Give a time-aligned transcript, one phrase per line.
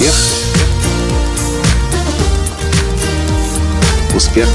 [0.00, 0.14] Успех.
[4.16, 4.48] Успех.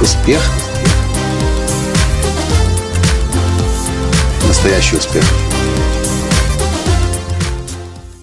[0.00, 0.40] Успех.
[4.46, 5.24] Настоящий успех.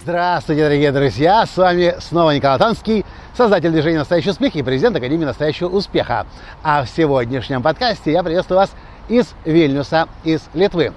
[0.03, 1.45] Здравствуйте, дорогие друзья!
[1.45, 3.05] С вами снова Николай Танский,
[3.35, 6.25] создатель движения «Настоящий успех» и президент Академии «Настоящего успеха».
[6.63, 8.71] А в сегодняшнем подкасте я приветствую вас
[9.09, 10.93] из Вильнюса, из Литвы.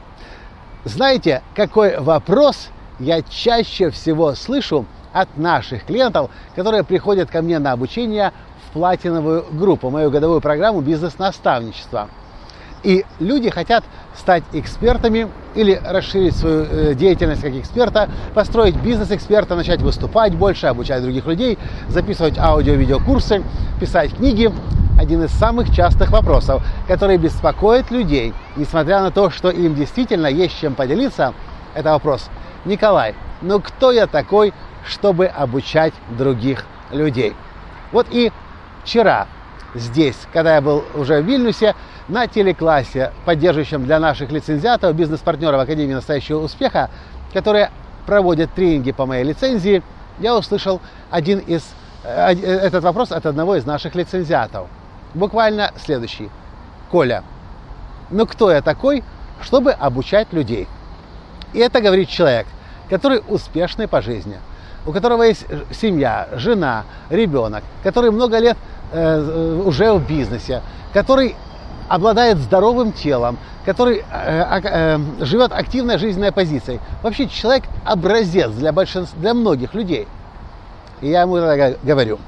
[0.84, 2.68] Знаете, какой вопрос
[3.00, 8.32] я чаще всего слышу от наших клиентов, которые приходят ко мне на обучение
[8.66, 12.08] в платиновую группу, мою годовую программу бизнес-наставничества.
[12.84, 13.82] И люди хотят
[14.16, 20.68] стать экспертами или расширить свою э, деятельность как эксперта, построить бизнес эксперта, начать выступать больше,
[20.68, 23.42] обучать других людей, записывать аудио-видеокурсы,
[23.80, 24.52] писать книги.
[24.98, 30.58] Один из самых частых вопросов, который беспокоит людей, несмотря на то, что им действительно есть
[30.58, 31.34] чем поделиться,
[31.74, 32.28] это вопрос.
[32.64, 34.52] Николай, ну кто я такой,
[34.84, 37.36] чтобы обучать других людей?
[37.92, 38.32] Вот и
[38.82, 39.28] вчера
[39.76, 41.76] здесь, когда я был уже в Вильнюсе,
[42.08, 46.90] на телеклассе, поддерживающем для наших лицензиатов, бизнес-партнеров Академии настоящего успеха,
[47.32, 47.70] которые
[48.04, 49.80] проводят тренинги по моей лицензии,
[50.18, 51.62] я услышал один из,
[52.02, 54.66] э, этот вопрос от одного из наших лицензиатов.
[55.18, 56.30] Буквально следующий.
[56.92, 57.24] Коля,
[58.08, 59.02] ну кто я такой,
[59.42, 60.68] чтобы обучать людей?
[61.52, 62.46] И это говорит человек,
[62.88, 64.38] который успешный по жизни,
[64.86, 68.56] у которого есть семья, жена, ребенок, который много лет
[68.92, 70.62] э, уже в бизнесе,
[70.92, 71.34] который
[71.88, 76.78] обладает здоровым телом, который э, э, живет активной жизненной позицией.
[77.02, 80.06] Вообще человек образец для, большинства, для многих людей.
[81.00, 81.34] И я ему
[81.82, 82.20] говорю,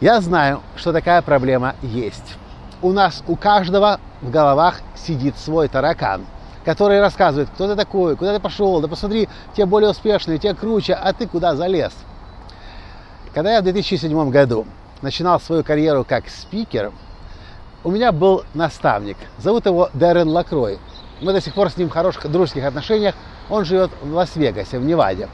[0.00, 2.36] я знаю, что такая проблема есть.
[2.82, 6.26] У нас у каждого в головах сидит свой таракан,
[6.64, 10.94] который рассказывает, кто ты такой, куда ты пошел, да посмотри, те более успешные, те круче,
[10.94, 11.92] а ты куда залез.
[13.34, 14.66] Когда я в 2007 году
[15.02, 16.92] начинал свою карьеру как спикер–
[17.86, 19.16] у меня был наставник.
[19.38, 20.80] Зовут его Дэрен Лакрой.
[21.20, 23.14] Мы до сих пор с ним в хороших дружеских отношениях.
[23.48, 25.28] Он живет в Лас-Вегасе, в Неваде.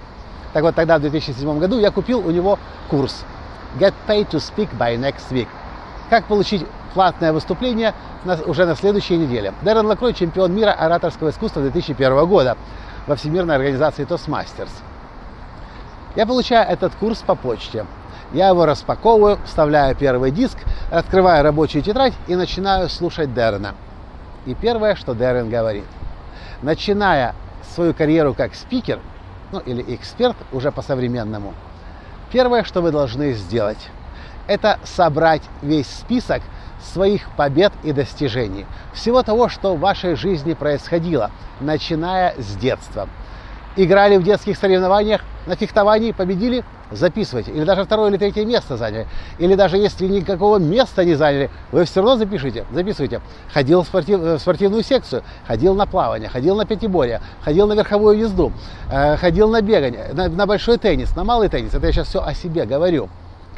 [0.52, 2.58] Так вот, тогда, в 2007 году, я купил у него
[2.90, 3.24] курс
[3.78, 5.48] Get Paid to Speak by Next Week.
[6.10, 7.94] Как получить платное выступление
[8.46, 9.54] уже на следующей неделе.
[9.62, 12.56] Дэрен Лакрой– чемпион мира ораторского искусства 2001 года
[13.06, 14.70] во Всемирной организации Toastmasters.
[16.14, 17.86] Я получаю этот курс по почте.
[18.32, 20.58] Я его распаковываю, вставляю первый диск,
[20.90, 23.74] открываю рабочую тетрадь и начинаю слушать Дерна.
[24.44, 25.84] И первое, что Дерн говорит.
[26.60, 27.34] Начиная
[27.74, 29.00] свою карьеру как спикер,
[29.50, 31.54] ну или эксперт уже по-современному,
[32.32, 33.88] первое, что вы должны сделать,
[34.48, 36.42] это собрать весь список
[36.82, 38.66] своих побед и достижений.
[38.92, 43.08] Всего того, что в вашей жизни происходило, начиная с детства.
[43.76, 47.52] Играли в детских соревнованиях, на фехтовании победили, записывайте.
[47.52, 49.06] Или даже второе или третье место заняли.
[49.38, 53.22] Или даже если никакого места не заняли, вы все равно запишите, записывайте.
[53.52, 58.18] Ходил в, спортив, в спортивную секцию, ходил на плавание, ходил на пятиборье, ходил на верховую
[58.18, 58.52] езду,
[58.90, 61.72] э, ходил на бегание, на, на большой теннис, на малый теннис.
[61.72, 63.08] Это я сейчас все о себе говорю.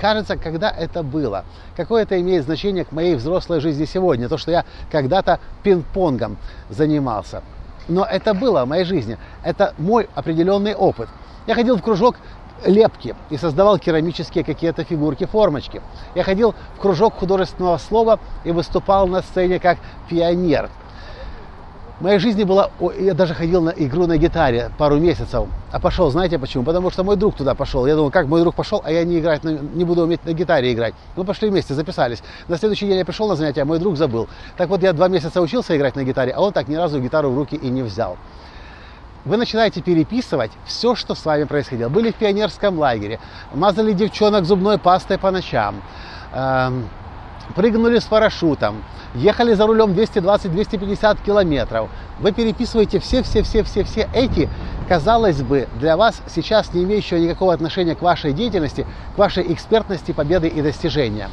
[0.00, 1.44] Кажется, когда это было,
[1.76, 6.36] какое это имеет значение к моей взрослой жизни сегодня, то, что я когда-то пинг-понгом
[6.68, 7.42] занимался.
[7.88, 11.08] Но это было в моей жизни, это мой определенный опыт.
[11.46, 12.16] Я ходил в кружок
[12.64, 15.82] лепки и создавал керамические какие-то фигурки, формочки.
[16.14, 19.78] Я ходил в кружок художественного слова и выступал на сцене как
[20.08, 20.70] пионер.
[22.00, 26.40] Моей жизни была, я даже ходил на игру на гитаре пару месяцев, а пошел, знаете
[26.40, 26.64] почему?
[26.64, 27.86] Потому что мой друг туда пошел.
[27.86, 30.72] Я думал, как мой друг пошел, а я не играть, не буду уметь на гитаре
[30.72, 30.94] играть.
[31.14, 32.20] Мы пошли вместе, записались.
[32.48, 34.28] На следующий день я пришел на занятия, а мой друг забыл.
[34.56, 37.30] Так вот, я два месяца учился играть на гитаре, а он так ни разу гитару
[37.30, 38.16] в руки и не взял
[39.24, 41.88] вы начинаете переписывать все, что с вами происходило.
[41.88, 43.20] Были в пионерском лагере,
[43.54, 45.82] мазали девчонок зубной пастой по ночам,
[46.34, 46.88] эм,
[47.54, 48.82] прыгнули с парашютом,
[49.14, 51.88] ехали за рулем 220-250 километров.
[52.20, 54.48] Вы переписываете все-все-все-все-все эти,
[54.88, 60.12] казалось бы, для вас сейчас не имеющие никакого отношения к вашей деятельности, к вашей экспертности,
[60.12, 61.30] победы и достижения.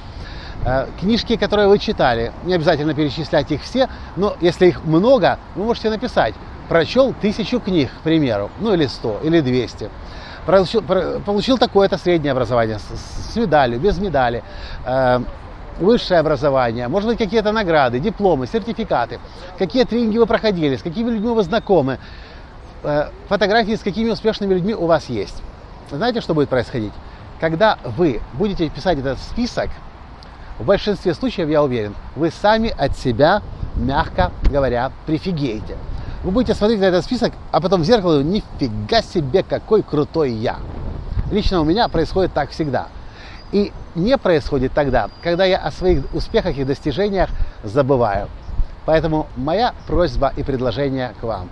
[0.66, 5.63] Э, книжки, которые вы читали, не обязательно перечислять их все, но если их много, вы
[5.63, 6.36] можете написать
[6.72, 9.90] прочел тысячу книг, к примеру, ну или сто, или двести,
[10.46, 14.42] получил, получил такое-то среднее образование с, с медалью, без медали,
[14.86, 15.19] э,
[15.80, 19.20] высшее образование, может быть какие-то награды, дипломы, сертификаты,
[19.58, 22.00] какие тренинги вы проходили, с какими людьми вы знакомы,
[22.84, 25.42] э, фотографии с какими успешными людьми у вас есть.
[25.90, 26.94] Знаете, что будет происходить?
[27.40, 29.70] Когда вы будете писать этот список,
[30.60, 33.42] в большинстве случаев, я уверен, вы сами от себя,
[33.76, 35.76] мягко говоря, прифигеете.
[36.24, 40.58] Вы будете смотреть на этот список, а потом в зеркало, нифига себе, какой крутой я.
[41.32, 42.90] Лично у меня происходит так всегда.
[43.51, 47.30] И не происходит тогда, когда я о своих успехах и достижениях
[47.63, 48.30] забываю.
[48.86, 51.50] Поэтому моя просьба и предложение к вам.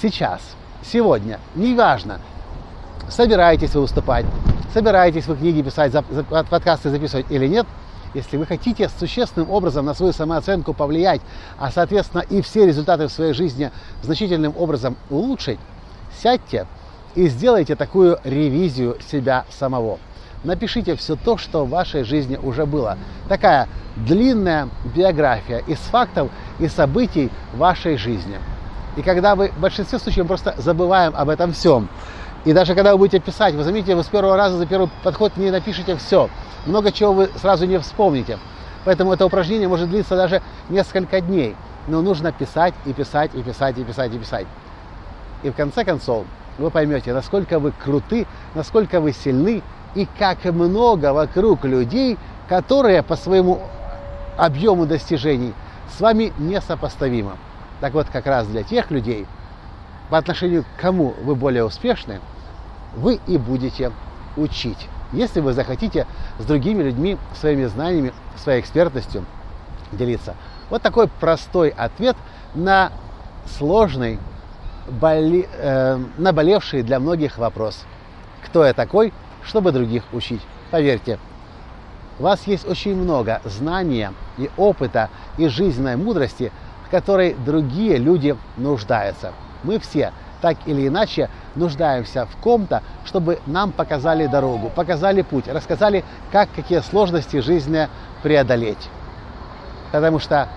[0.00, 0.40] Сейчас,
[0.84, 2.20] сегодня, неважно,
[3.08, 4.26] собираетесь вы выступать,
[4.74, 5.92] собираетесь вы книги писать,
[6.50, 7.66] подкасты записывать или нет,
[8.14, 11.22] если вы хотите существенным образом на свою самооценку повлиять,
[11.58, 13.70] а соответственно и все результаты в своей жизни
[14.02, 15.58] значительным образом улучшить,
[16.22, 16.66] сядьте
[17.14, 19.98] и сделайте такую ревизию себя самого.
[20.44, 22.98] Напишите все то, что в вашей жизни уже было.
[23.28, 28.38] Такая длинная биография из фактов и событий вашей жизни.
[28.96, 31.88] И когда вы в большинстве случаев просто забываем об этом всем,
[32.44, 35.36] и даже когда вы будете писать, вы заметите, вы с первого раза за первый подход
[35.36, 36.28] не напишите все.
[36.66, 38.38] Много чего вы сразу не вспомните.
[38.84, 41.54] Поэтому это упражнение может длиться даже несколько дней.
[41.86, 44.46] Но нужно писать и писать и писать и писать и писать.
[45.44, 46.24] И в конце концов
[46.58, 49.62] вы поймете, насколько вы круты, насколько вы сильны
[49.94, 52.18] и как много вокруг людей,
[52.48, 53.60] которые по своему
[54.36, 55.52] объему достижений
[55.96, 57.32] с вами несопоставимы.
[57.80, 59.26] Так вот, как раз для тех людей,
[60.08, 62.20] по отношению к кому вы более успешны,
[62.94, 63.92] вы и будете
[64.36, 64.88] учить.
[65.12, 66.06] Если вы захотите
[66.38, 69.24] с другими людьми своими знаниями, своей экспертностью
[69.92, 70.34] делиться.
[70.70, 72.16] Вот такой простой ответ
[72.54, 72.92] на
[73.58, 74.18] сложный,
[74.88, 77.84] боли, э, наболевший для многих вопрос.
[78.44, 79.12] Кто я такой,
[79.44, 80.40] чтобы других учить?
[80.70, 81.18] Поверьте,
[82.18, 86.52] у вас есть очень много знания и опыта и жизненной мудрости,
[86.86, 89.32] в которой другие люди нуждаются.
[89.64, 90.12] Мы все
[90.42, 96.80] так или иначе нуждаемся в ком-то, чтобы нам показали дорогу, показали путь, рассказали, как какие
[96.80, 97.88] сложности жизни
[98.22, 98.88] преодолеть.
[99.92, 100.48] Потому что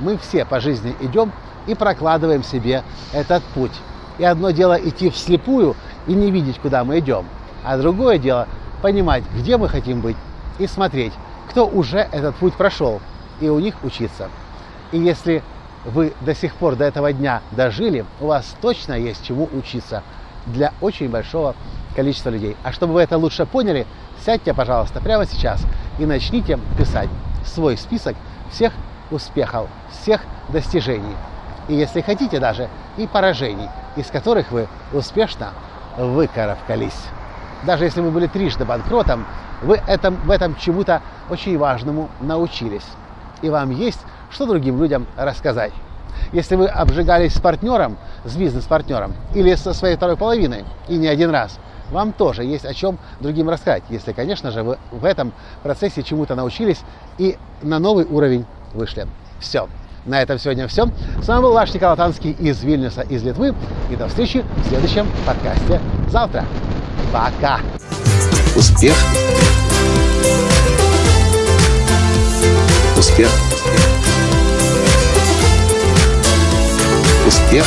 [0.00, 1.32] мы все по жизни идем
[1.66, 3.72] и прокладываем себе этот путь.
[4.18, 7.26] И одно дело идти вслепую и не видеть, куда мы идем,
[7.64, 8.46] а другое дело
[8.82, 10.16] понимать, где мы хотим быть
[10.58, 11.12] и смотреть,
[11.48, 13.00] кто уже этот путь прошел,
[13.40, 14.28] и у них учиться.
[14.92, 15.42] И если
[15.84, 20.02] вы до сих пор до этого дня дожили, у вас точно есть чему учиться
[20.46, 21.54] для очень большого
[21.96, 22.56] количества людей.
[22.62, 23.86] А чтобы вы это лучше поняли,
[24.24, 25.62] сядьте, пожалуйста, прямо сейчас
[25.98, 27.08] и начните писать
[27.44, 28.16] свой список
[28.50, 28.72] всех
[29.10, 31.16] успехов, всех достижений.
[31.68, 35.50] И если хотите даже и поражений, из которых вы успешно
[35.96, 37.08] выкарабкались.
[37.66, 39.26] Даже если вы были трижды банкротом,
[39.62, 42.86] вы этом, в этом чему-то очень важному научились.
[43.42, 44.00] И вам есть
[44.30, 45.72] что другим людям рассказать.
[46.32, 51.30] Если вы обжигались с партнером, с бизнес-партнером или со своей второй половиной, и не один
[51.30, 51.58] раз,
[51.90, 55.32] вам тоже есть о чем другим рассказать, если, конечно же, вы в этом
[55.62, 56.80] процессе чему-то научились
[57.18, 59.06] и на новый уровень вышли.
[59.38, 59.68] Все.
[60.06, 60.86] На этом сегодня все.
[61.22, 63.54] С вами был ваш Николай Танский из Вильнюса, из Литвы.
[63.90, 66.44] И до встречи в следующем подкасте завтра.
[67.12, 67.60] Пока!
[68.56, 68.94] Успех!
[72.96, 73.28] Успех!
[77.26, 77.66] Успех!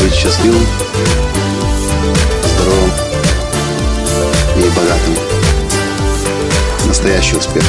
[0.00, 0.66] Быть счастливым,
[2.54, 2.92] здоровым
[4.56, 5.16] и богатым.
[6.86, 7.64] Настоящий успех!